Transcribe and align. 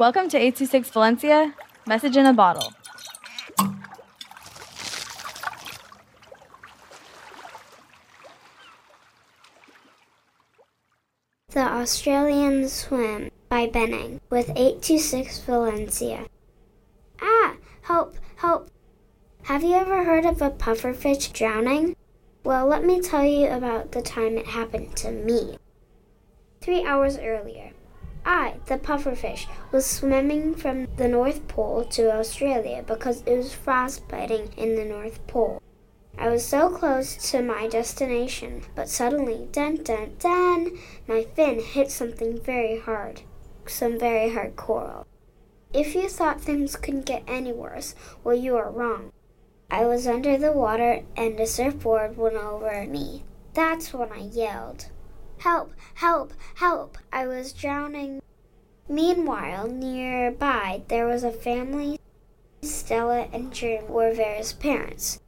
Welcome 0.00 0.30
to 0.30 0.38
826 0.38 0.88
Valencia, 0.92 1.54
message 1.86 2.16
in 2.16 2.24
a 2.24 2.32
bottle. 2.32 2.72
The 11.50 11.60
Australian 11.60 12.66
Swim 12.70 13.30
by 13.50 13.66
Benning 13.66 14.22
with 14.30 14.48
826 14.56 15.40
Valencia. 15.40 16.24
Ah, 17.20 17.56
help, 17.82 18.16
help. 18.36 18.70
Have 19.42 19.62
you 19.62 19.74
ever 19.74 20.04
heard 20.04 20.24
of 20.24 20.40
a 20.40 20.48
pufferfish 20.48 21.30
drowning? 21.30 21.94
Well, 22.42 22.66
let 22.66 22.86
me 22.86 23.02
tell 23.02 23.26
you 23.26 23.48
about 23.48 23.92
the 23.92 24.00
time 24.00 24.38
it 24.38 24.46
happened 24.46 24.96
to 24.96 25.12
me. 25.12 25.58
Three 26.62 26.86
hours 26.86 27.18
earlier, 27.18 27.72
I, 28.32 28.60
the 28.66 28.78
pufferfish, 28.78 29.48
was 29.72 29.84
swimming 29.84 30.54
from 30.54 30.86
the 30.96 31.08
North 31.08 31.48
Pole 31.48 31.84
to 31.86 32.12
Australia 32.12 32.84
because 32.86 33.24
it 33.26 33.36
was 33.36 33.52
frostbiting 33.52 34.52
in 34.56 34.76
the 34.76 34.84
North 34.84 35.26
Pole. 35.26 35.60
I 36.16 36.28
was 36.28 36.46
so 36.46 36.68
close 36.68 37.16
to 37.32 37.42
my 37.42 37.66
destination, 37.66 38.62
but 38.76 38.88
suddenly, 38.88 39.48
dun 39.50 39.82
dun 39.82 40.14
dun, 40.20 40.78
my 41.08 41.24
fin 41.24 41.58
hit 41.58 41.90
something 41.90 42.40
very 42.40 42.78
hard, 42.78 43.22
some 43.66 43.98
very 43.98 44.32
hard 44.32 44.54
coral. 44.54 45.08
If 45.74 45.96
you 45.96 46.08
thought 46.08 46.40
things 46.40 46.76
couldn't 46.76 47.06
get 47.06 47.24
any 47.26 47.52
worse, 47.52 47.96
well, 48.22 48.36
you 48.36 48.56
are 48.56 48.70
wrong. 48.70 49.10
I 49.72 49.86
was 49.86 50.06
under 50.06 50.38
the 50.38 50.52
water 50.52 51.02
and 51.16 51.40
a 51.40 51.48
surfboard 51.48 52.16
went 52.16 52.36
over 52.36 52.86
me. 52.86 53.24
That's 53.54 53.92
when 53.92 54.12
I 54.12 54.20
yelled. 54.20 54.86
Help! 55.38 55.72
Help! 55.94 56.34
Help! 56.56 56.98
I 57.10 57.26
was 57.26 57.54
drowning. 57.54 58.20
Meanwhile, 58.90 59.68
nearby, 59.68 60.82
there 60.88 61.06
was 61.06 61.22
a 61.22 61.30
family. 61.30 62.00
Stella 62.60 63.28
and 63.32 63.52
Jim 63.52 63.86
were 63.86 64.12
Vera's 64.12 64.52
parents. 64.52 65.20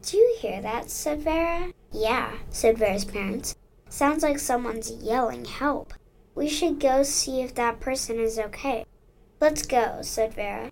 Do 0.00 0.16
you 0.16 0.36
hear 0.38 0.62
that? 0.62 0.90
said 0.90 1.22
Vera. 1.22 1.72
Yeah, 1.90 2.34
said 2.50 2.78
Vera's 2.78 3.04
parents. 3.04 3.56
Sounds 3.88 4.22
like 4.22 4.38
someone's 4.38 4.92
yelling 4.92 5.44
help. 5.44 5.92
We 6.36 6.48
should 6.48 6.78
go 6.78 7.02
see 7.02 7.42
if 7.42 7.52
that 7.56 7.80
person 7.80 8.20
is 8.20 8.38
okay. 8.38 8.86
Let's 9.40 9.66
go, 9.66 10.02
said 10.02 10.34
Vera. 10.34 10.70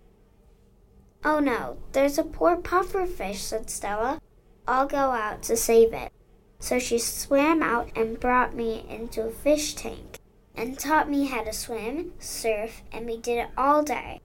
Oh 1.25 1.41
no, 1.41 1.79
there's 1.91 2.17
a 2.17 2.23
poor 2.23 2.55
pufferfish, 2.55 3.39
said 3.39 3.69
Stella. 3.69 4.21
I'll 4.65 4.87
go 4.87 5.11
out 5.11 5.43
to 5.43 5.57
save 5.57 5.91
it. 5.91 6.13
So 6.57 6.79
she 6.79 6.99
swam 6.99 7.61
out 7.61 7.89
and 7.97 8.17
brought 8.17 8.55
me 8.55 8.85
into 8.87 9.23
a 9.23 9.29
fish 9.29 9.73
tank 9.73 10.18
and 10.59 10.77
taught 10.77 11.09
me 11.09 11.25
how 11.25 11.41
to 11.41 11.53
swim, 11.53 12.11
surf, 12.19 12.81
and 12.91 13.05
we 13.05 13.15
did 13.15 13.37
it 13.37 13.47
all 13.57 13.81
day. 13.81 14.19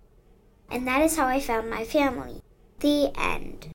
And 0.68 0.84
that 0.88 1.00
is 1.02 1.16
how 1.16 1.28
I 1.28 1.38
found 1.38 1.70
my 1.70 1.84
family. 1.84 2.42
The 2.80 3.12
end. 3.16 3.68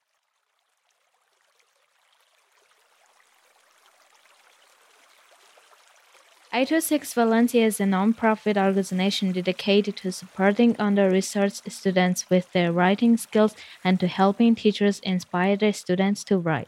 Six 6.81 7.13
Valencia 7.13 7.65
is 7.65 7.79
a 7.79 7.85
non-profit 7.85 8.57
organization 8.57 9.31
dedicated 9.31 9.95
to 9.97 10.11
supporting 10.11 10.75
under-resourced 10.77 11.71
students 11.71 12.29
with 12.29 12.51
their 12.51 12.73
writing 12.73 13.15
skills 13.15 13.55
and 13.85 13.97
to 14.01 14.07
helping 14.07 14.55
teachers 14.55 14.99
inspire 14.99 15.55
their 15.55 15.71
students 15.71 16.25
to 16.25 16.37
write. 16.37 16.67